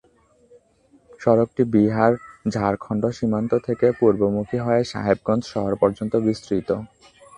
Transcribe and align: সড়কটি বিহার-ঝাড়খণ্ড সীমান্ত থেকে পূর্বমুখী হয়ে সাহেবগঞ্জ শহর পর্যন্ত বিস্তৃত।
সড়কটি 1.21 1.63
বিহার-ঝাড়খণ্ড 1.73 3.03
সীমান্ত 3.17 3.51
থেকে 3.67 3.87
পূর্বমুখী 3.99 4.57
হয়ে 4.65 4.81
সাহেবগঞ্জ 4.91 5.43
শহর 5.53 5.73
পর্যন্ত 5.81 6.13
বিস্তৃত। 6.27 6.69